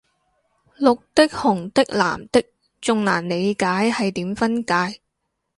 [0.79, 2.43] 綠的紅的藍的
[2.81, 4.99] 仲難理解係點分界